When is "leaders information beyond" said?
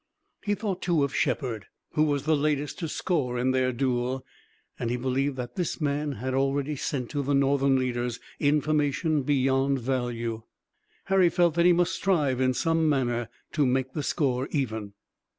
7.77-9.77